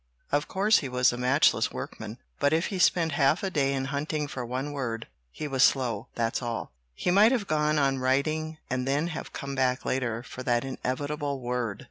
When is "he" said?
0.79-0.89, 2.73-2.79, 5.29-5.47, 6.95-7.11